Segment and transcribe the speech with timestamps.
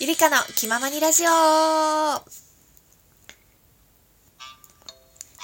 [0.00, 2.22] ゆりかの気ままにラジオ今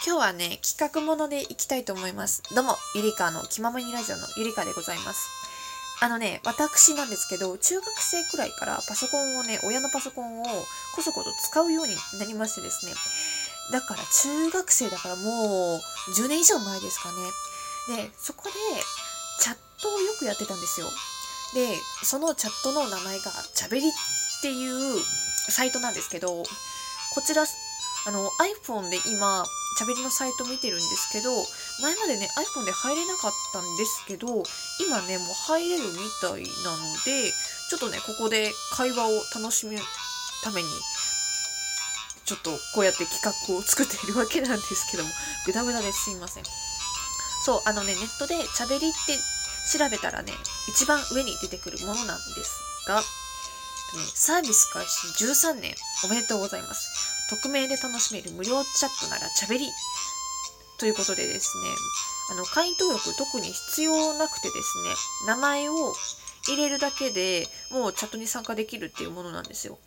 [0.03, 2.43] 日はね、企画ものでいきたいと思います。
[2.55, 5.29] どうも、ゆりかの気ままにラジオのゆりかでございます。
[6.01, 10.45] あのね、私なんですけど、中学生くらいからパソコンをね、親のパソコンを
[10.95, 12.95] こそこと使うようになりましてですね。
[13.73, 15.81] だから中学生だからもう
[16.19, 17.11] 10年以上前ですか
[17.91, 17.99] ね。
[18.07, 18.53] で、そこで
[19.39, 20.87] チャットをよくやってたんですよ。
[21.53, 23.93] で、そのチャットの名前がチャベリ
[24.39, 25.01] っていう
[25.49, 26.43] サイトなんですけど、
[27.15, 27.45] こちら、
[28.07, 28.31] あの
[28.65, 29.45] iPhone で今、
[29.77, 31.31] チャベリのサイト見てるんですけど、
[31.83, 34.43] 前までね、iPhone で入れなかったんですけど、
[34.81, 37.33] 今ね、もう入れるみたいなので、
[37.69, 39.77] ちょっとね、ここで会話を楽しむ
[40.43, 40.69] ために、
[42.25, 45.11] ちょっとこうやって企画を作っているわけなんですけども、
[45.45, 46.45] ぐだぐだですいません。
[47.45, 49.19] そう、あのね、ネットでチャベリって
[49.79, 50.33] 調べたらね、
[50.69, 52.51] 一番上に出てくるものなんです
[52.87, 53.03] が、
[54.15, 57.29] サービス開始13年おめでとうございます。
[57.31, 59.67] 匿名で楽しめる無料チャットならチャベリ
[60.79, 61.69] ということでですね、
[62.33, 64.91] あの、会員登録特に必要なくてですね、
[65.27, 65.95] 名前を
[66.49, 69.79] 入れるだけでもうチャットに参加できるっていうものなんですよ。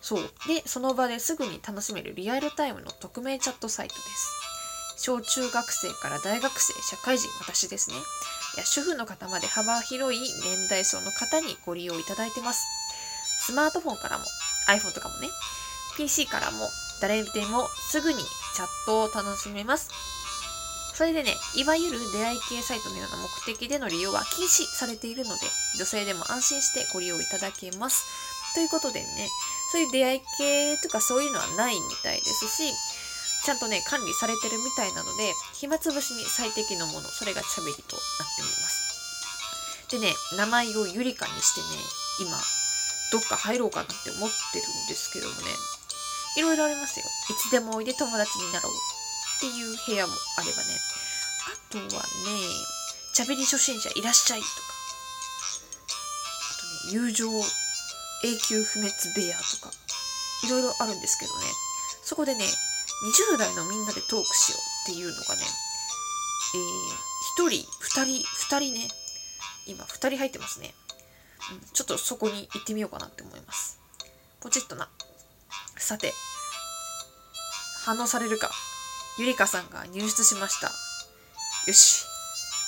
[0.00, 0.22] そう。
[0.48, 4.42] で、その場ですぐに楽しめるリアルタイムの匿名チャットサイトです。
[4.98, 7.96] 小中学生から大学生、社会人、私ですね。
[8.56, 12.66] いや主婦の方まで幅広い年代層の方にご利用いただいてます。
[13.44, 14.24] スマートフォンからも、
[14.68, 15.28] iPhone とかもね、
[15.96, 19.90] PC からも誰でもすぐにチャットを楽しめます。
[20.94, 25.40] それでね、いわゆる出会い系サイトのような目的での利用は禁止されているので、
[25.76, 28.04] 女性でも安心してご利用いただけます。
[28.54, 29.28] ということでね、
[29.72, 32.72] そういう出会い系とかそういうのはないみたいですし、
[33.44, 38.82] ちゃんとね、管理されてるみたいなので、暇つぶしに最適のもの、それがチャベリとなっております。
[39.90, 41.66] でね、名前をゆりかにしてね、
[42.20, 42.38] 今、
[43.12, 45.52] どっか入ろうかなって思ってるんですけどもね、
[46.36, 47.04] いろいろありますよ。
[47.28, 50.80] いつでもおいで友達になろうっていう部屋もあればね、
[51.52, 52.08] あとはね、
[53.12, 54.52] チャベリ初心者いらっしゃいとか、
[56.56, 59.70] あとね、友情永久不滅部屋とか、
[60.46, 61.44] いろいろあるんですけどね、
[62.02, 62.46] そこでね、
[63.28, 65.42] 20代のみんなでトークしようっていうのがね、
[66.54, 67.68] えー、1人、
[68.00, 68.24] 2人、
[68.56, 68.88] 2人ね、
[69.66, 70.74] 今2人入ってますね。
[71.72, 73.78] ちょっとそこに行ってみようかなって思います。
[74.40, 74.88] ポチッとな。
[75.76, 76.12] さて、
[77.84, 78.50] 反応されるか。
[79.18, 80.72] ゆりかさんが入室しました。
[81.66, 82.04] よし。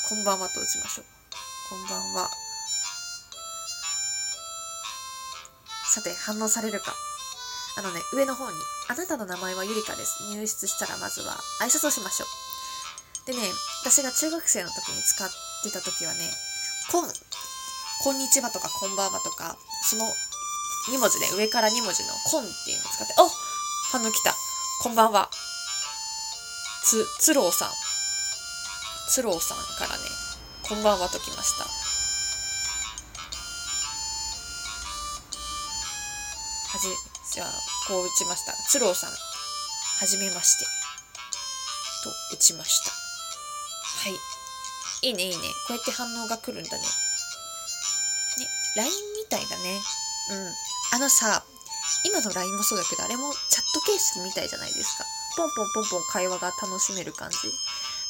[0.09, 1.05] こんばんはと打ちましょう。
[1.71, 2.31] こんばんは。
[5.89, 6.95] さて、反応されるか。
[7.77, 8.57] あのね、上の方に、
[8.89, 10.31] あなたの名前はゆりかです。
[10.31, 12.45] 入室したらまずは挨拶をしましょう。
[13.27, 13.41] でね、
[13.83, 15.31] 私が中学生の時に使っ
[15.63, 16.31] てた時はね、
[16.93, 17.09] こん、
[18.05, 20.05] こんにちはとかこんばんはとか、その
[20.93, 23.25] 2文字ね、上から2文字のこんっていうのを使って、お
[23.97, 24.35] 反応来た。
[24.83, 25.31] こんばんは。
[26.85, 27.71] つ、つろうさん。
[29.09, 30.05] つろうさんからね、
[30.69, 31.65] こんばんはときました。
[31.65, 31.71] は
[36.79, 36.89] じ、
[37.33, 37.49] じゃあ、
[37.89, 38.53] こう打ちました。
[38.69, 39.17] つろうさん、は
[40.07, 40.67] じめまして。
[42.05, 42.91] と打ちました。
[42.91, 45.09] はい。
[45.09, 45.49] いいね、いいね。
[45.67, 46.85] こうやって反応が来るんだね。
[48.77, 49.81] ね、LINE みたいだね。
[50.31, 50.97] うん。
[50.97, 51.45] あのさ、
[52.05, 55.05] 今の LINE もそうだけど、あれもチャット形式みたいじゃないですか。
[55.37, 57.37] ポンポンポンポン会話が楽しめる感じ。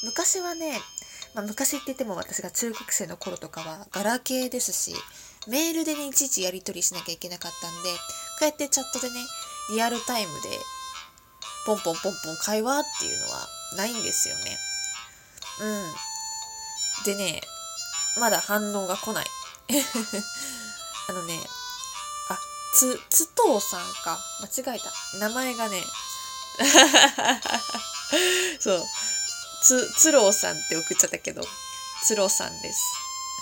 [0.05, 0.81] 昔はね、
[1.35, 4.95] まあ、昔って言っても私が中学生の頃とかはガラケーですし、
[5.49, 7.99] メールでね、いちいちやり取りしなきゃいけなかったんで、こ
[8.43, 9.21] うやってチャットでね、
[9.71, 10.49] リアルタイムで、
[11.67, 14.59] ポンポンポンポン会話っていうのはないんですよね。
[15.61, 17.05] うん。
[17.05, 17.41] でね、
[18.19, 19.27] まだ反応が来ない。
[21.09, 21.41] あのね、
[22.29, 22.39] あ、
[22.75, 24.19] つ、つとうさんか。
[24.41, 24.93] 間違えた。
[25.19, 25.83] 名前がね、
[28.61, 28.87] そう。
[29.63, 31.43] つ、つろうさんって送っちゃったけど、
[32.05, 32.81] つろうさんです。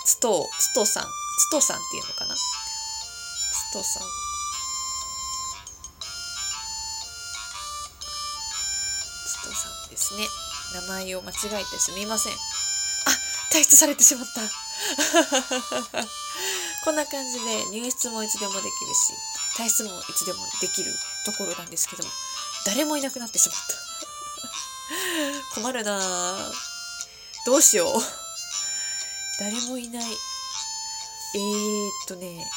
[0.05, 1.03] つとう、つとうさん。
[1.03, 2.39] つとうさんっていうのかなつ
[3.73, 4.03] とうさん。
[9.27, 10.27] つとうさんですね。
[10.73, 12.33] 名前を間違えてすみません。
[12.33, 12.37] あ、
[13.51, 14.41] 退出されてしまった。
[16.83, 19.13] こんな感じで入室もいつでもできるし、
[19.57, 20.91] 退出もいつでもできる
[21.25, 22.03] ところなんですけど、
[22.65, 23.57] 誰もいなくなってしまっ
[25.51, 25.55] た。
[25.61, 26.53] 困るなぁ。
[27.45, 28.01] どうしよう。
[29.39, 30.11] 誰もいない。
[31.35, 32.51] えー、っとね。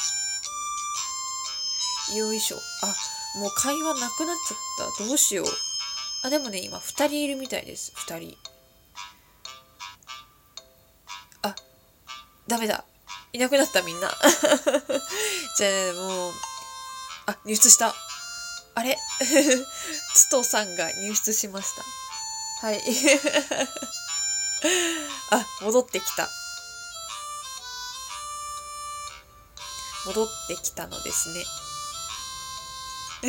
[2.13, 2.57] よいしょ。
[2.81, 4.55] あ、もう会話なくなっちゃ
[4.91, 5.03] った。
[5.05, 5.47] どうしよう。
[6.23, 7.93] あ、でもね、今2人いるみたいです。
[7.95, 8.37] 2人。
[11.43, 11.55] あ、
[12.47, 12.83] ダメだ。
[13.33, 14.09] いなくなったみんな。
[15.57, 16.33] じゃあもう、
[17.27, 17.93] あ入室した。
[18.75, 18.97] あれ？
[20.15, 21.67] つとさんが入室しまし
[22.61, 22.67] た。
[22.67, 22.81] はい。
[25.31, 26.29] あ戻ってきた。
[30.05, 31.45] 戻ってきたのですね。
[33.23, 33.27] う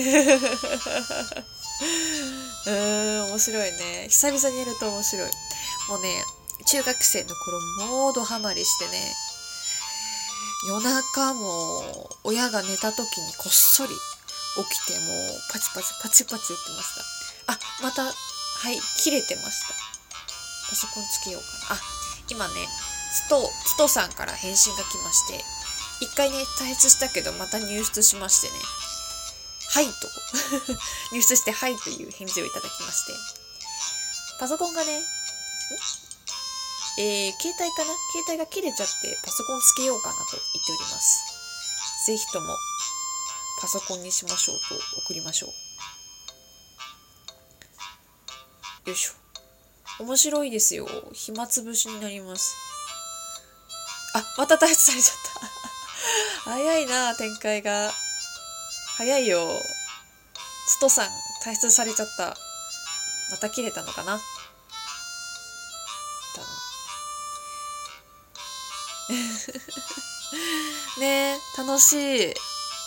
[2.71, 4.06] ーん面白いね。
[4.09, 5.31] 久々にやると面白い。
[5.89, 6.25] もうね
[6.67, 9.15] 中学生の頃もうドハマりしてね。
[10.67, 13.97] 夜中も親が寝た時にこっそり起
[14.65, 16.95] きてもうパチパチパチパチ打ってまし
[17.47, 17.53] た。
[17.53, 18.11] あまたは
[18.73, 19.75] い切れてました。
[20.71, 21.81] パソコンつけようかな。
[21.81, 21.83] あ
[22.29, 22.55] 今ね
[23.13, 25.45] ストストさんから返信が来まして
[26.01, 28.55] 一回ね退出したけどまた入室しましてね。
[29.71, 29.93] はいと。
[31.15, 33.13] 入室してはいという返事をいただきまして。
[34.41, 35.03] パソコンがねん？
[36.99, 37.95] えー、携帯かな？
[38.11, 42.06] 携帯が切れちゃってパソコンつけようかなと言っております。
[42.06, 42.56] ぜひとも
[43.61, 44.75] パソコンにしましょうと
[45.06, 45.47] 送りましょ
[48.87, 48.89] う。
[48.89, 49.12] よいしょ。
[50.03, 50.89] 面白いですよ。
[51.12, 52.56] 暇つぶしになります。
[54.15, 55.17] あまた退出されちゃっ
[56.45, 56.50] た。
[56.50, 57.93] 早いな展開が。
[58.97, 59.62] 早いよ。
[60.67, 61.11] ストさん
[61.45, 62.37] 退出されちゃった。
[63.31, 64.21] また切れたのかな？
[70.99, 72.35] ね楽しい。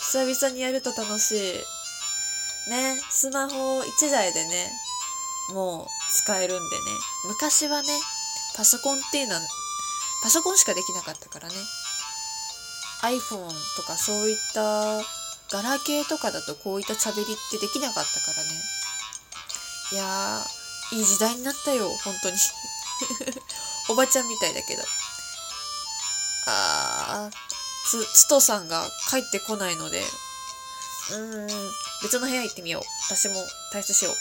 [0.00, 1.64] 久々にやると楽しい。
[2.70, 4.72] ねスマホ1台でね
[5.50, 6.84] もう使えるんでね。
[7.24, 7.88] 昔はね
[8.56, 9.40] パソコンっていうのは
[10.22, 11.54] パソコンしかできなかったからね。
[13.02, 15.02] iPhone とかそういった
[15.50, 18.50] ガラケーとかだとこういった喋りってできなかったからね。
[19.92, 22.36] いやーいい時代になったよ本当に。
[23.90, 24.82] おばちゃんみたいだけど。
[27.12, 27.30] あ
[27.90, 30.02] つつとさんが帰ってこないので。
[31.10, 31.48] うーん
[32.02, 32.82] 別の部屋行ってみよう。
[33.08, 33.34] 私も
[33.72, 34.14] 退出しよう。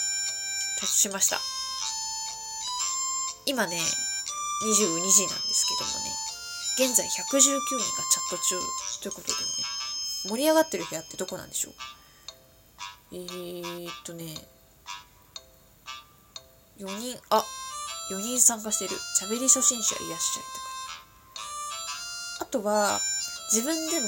[0.79, 1.39] 退出しました。
[3.45, 3.79] 今ね
[4.65, 6.15] 22時なんですけどもね。
[6.77, 8.59] 現在119人がチャット中
[9.01, 9.39] ということでね。
[10.29, 11.73] 盛り上がってる部屋ってどこなんでしょう？
[13.13, 14.35] えー、っとね。
[16.79, 17.43] 4人あ
[18.11, 18.97] 4人参加してる。
[19.15, 20.70] しゃべり初心者いらっしゃいとか。
[22.51, 23.00] とは
[23.51, 24.07] 自分でも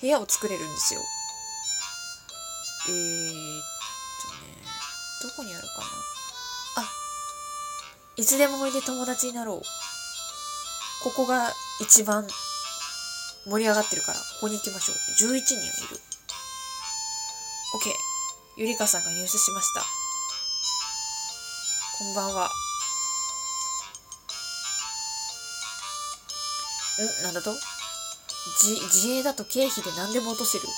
[0.00, 1.00] 部屋を作れるんですよ。
[2.88, 3.62] えー、っ
[4.22, 4.62] とね
[5.22, 5.84] どこにあるかな。
[6.82, 6.90] あ
[8.16, 9.62] いつでもおいで友達になろう。
[11.02, 12.26] ここが一番
[13.46, 14.96] 盛り上がってるからここに行きましょう。
[15.34, 15.60] 11人い
[15.90, 16.00] る。
[17.74, 17.92] OK
[18.56, 19.82] ゆりかさんが入手しました。
[21.98, 22.50] こんばんは。
[26.98, 27.54] うんなんだと？
[28.62, 30.68] 自自営だと経費で何でも落とせる？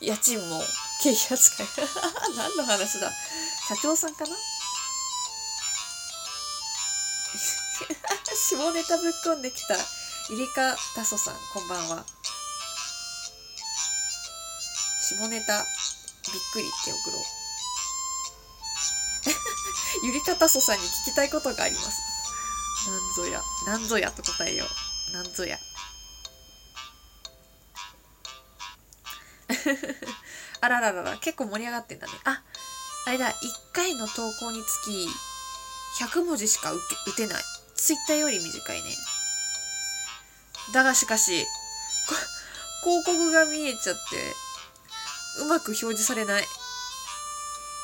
[0.00, 0.62] 家賃も
[1.02, 1.66] 経費扱い。
[2.36, 3.12] 何の話だ？
[3.68, 4.36] 社長さんかな？
[8.34, 9.76] 下ネタぶっこんできた。
[10.30, 12.04] ゆりかたそさんこんばんは。
[15.00, 15.66] 下ネタ
[16.32, 17.22] びっくりって送ろう。
[20.06, 22.09] ゆりかたそさんに聞きたいことがあります。
[22.86, 23.42] なんぞや。
[23.66, 24.64] なんぞやと答えよ
[25.10, 25.12] う。
[25.12, 25.58] なんぞや。
[30.60, 31.18] あらららら。
[31.18, 32.12] 結構盛り上がってんだね。
[32.24, 32.42] あ
[33.06, 33.32] あれだ。
[33.32, 33.34] 1
[33.72, 35.08] 回の投稿につき
[36.04, 36.78] 100文字しか打
[37.16, 37.44] てない。
[37.74, 38.96] ツイッターより短いね。
[40.72, 41.46] だがしかし
[42.82, 44.34] 広告が見えちゃって
[45.40, 46.44] うまく表示されない。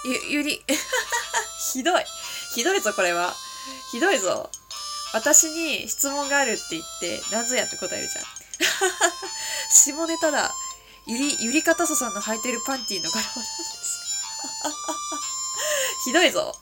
[0.05, 0.65] ゆゆり。
[1.73, 2.05] ひどい。
[2.55, 3.35] ひどいぞこれは。
[3.91, 4.51] ひどいぞ。
[5.17, 8.25] 私に質問があるって言って何ぞやって答えるじゃん
[9.71, 10.53] 下ネタだ
[11.07, 13.55] ゆり、ゆりかたそさんの履いてるパンティーの柄は何です
[14.43, 14.49] か？
[16.05, 16.55] ひどいぞ。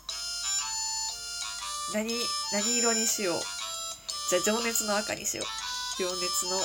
[1.94, 2.12] 何、
[2.52, 3.42] 何色にしよう。
[4.30, 5.46] じゃあ、情熱の赤にしよう。
[6.02, 6.62] 情熱の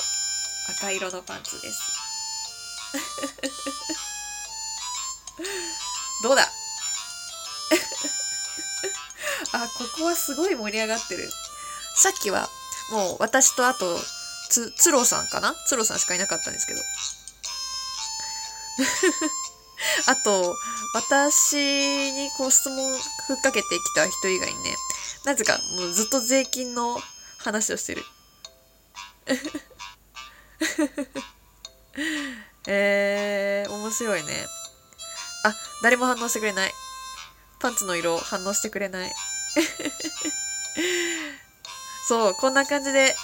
[0.78, 1.80] 赤色のパンツです。
[6.22, 6.42] どうだ？
[9.52, 11.30] あ、ここはすごい盛り上がってる。
[11.94, 12.48] さっきは、
[12.92, 13.98] もう私とあと、
[14.48, 15.54] つ、つろさんかな？
[15.66, 16.80] つろさんしかいなかったんですけど。
[20.06, 20.56] あと、
[20.94, 24.76] 私にこう質問ふっかけてきた人以外にね、
[25.24, 27.00] なぜかもうずっと税金の
[27.38, 28.04] 話をしてる。
[32.66, 34.46] えー、面白いね。
[35.44, 36.72] あ、誰も反応してくれない。
[37.60, 39.14] パンツの色反応してくれない。
[42.10, 43.14] そう、こんな感じで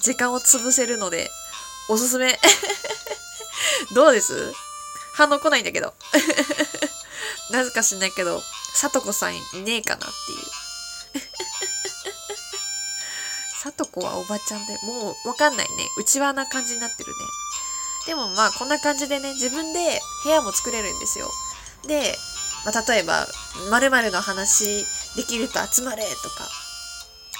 [0.00, 1.28] 時間を潰せるので、
[1.88, 2.38] おすすめ。
[3.92, 4.52] どうです？
[5.14, 5.92] 反応来ないんだけど。
[7.50, 8.40] なぜか知んないけど、
[8.72, 10.38] さとこさんいねえかなっていう。
[13.64, 15.74] さとこはおばちゃんで、もうわかんないね。
[15.98, 17.16] 内輪な感じになってるね。
[18.06, 21.32] でもまあこんな感じでね、自分で部屋も作れるんですよ。
[21.88, 22.16] で、
[22.64, 23.26] まあ、例えば、
[23.70, 24.86] 〇〇の話
[25.16, 26.48] できると集まれとか、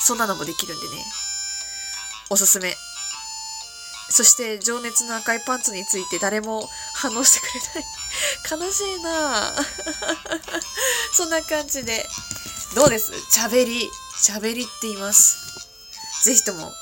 [0.01, 1.05] そんなのもできるんでね。
[2.31, 2.77] おすすめ。
[4.09, 9.53] そして情熱の赤いパンツについて誰も反応してくれない 悲しいな
[11.13, 12.07] そんな感じで。
[12.75, 13.11] どうです？
[13.31, 13.91] チャベリ。
[14.23, 15.37] チャベリって言います。
[16.25, 16.73] ぜひとも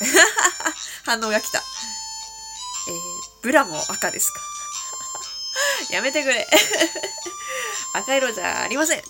[1.04, 1.58] 反応が来た。
[1.58, 2.94] えー、
[3.42, 4.40] ブラも赤ですか？
[5.90, 6.46] やめてくれ
[7.94, 9.02] 赤色じゃありません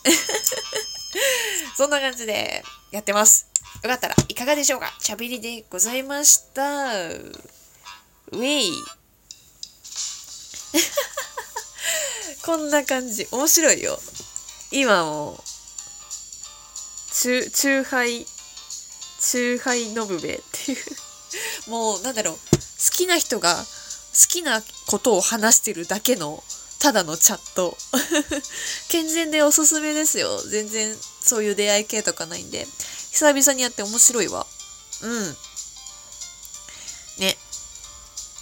[1.77, 3.49] そんな感じでやってます。
[3.83, 4.93] よかったらいかがでしょうか？
[5.01, 6.91] しゃべりでございました。
[7.05, 8.73] ウェイ。
[12.45, 13.27] こんな感じ。
[13.31, 14.01] 面白いよ。
[14.71, 15.43] 今も、
[17.13, 18.25] チューハイ、
[19.21, 20.79] チューハイノブベっていう
[21.71, 22.41] もうなんだろう、好
[22.93, 23.65] きな人が好
[24.29, 26.43] きなことを話してるだけの
[26.79, 27.77] ただのチャット。
[28.89, 30.41] 健全でおすすめですよ。
[30.43, 32.67] 全然そういう出会い系とかないんで。
[33.11, 34.47] 久々にやって面白いわ。
[35.03, 35.37] うん。
[37.19, 37.37] ね。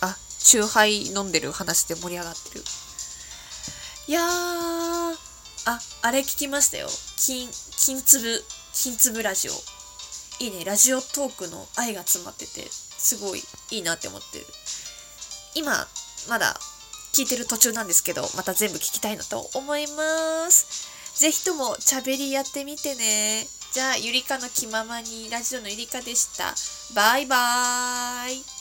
[0.02, 2.64] あ、チューハイ飲んでる話で盛り上がってる。
[4.08, 5.16] いやー、
[5.64, 6.90] あ、あれ聞きましたよ。
[7.16, 9.52] 金、金粒、金粒ラジオ。
[10.38, 10.64] いいね。
[10.64, 14.46] ラジオトークの愛が詰まってて、すごいいいなって思ってる。
[15.54, 15.88] 今、
[16.28, 16.60] まだ
[17.16, 21.18] 聞いてる途中なんですけど、また全部聞きたいなと思います。
[21.18, 23.46] ぜひとも、ちゃべりやってみてね。
[23.72, 26.54] じゃあ、ゆりかの気ままに、ラジオのゆりかでした。
[26.94, 28.55] バイバーイ。